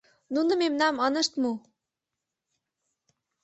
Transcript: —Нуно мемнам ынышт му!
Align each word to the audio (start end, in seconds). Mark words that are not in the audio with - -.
—Нуно 0.33 0.51
мемнам 0.61 0.95
ынышт 1.07 1.33
му! 1.41 1.51